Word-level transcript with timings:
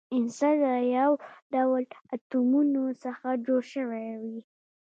عنصر 0.15 0.53
له 0.63 0.73
یو 0.97 1.11
ډول 1.53 1.83
اتومونو 2.13 2.83
څخه 3.03 3.27
جوړ 3.45 3.61
شوی 3.73 4.07
وي. 4.21 4.37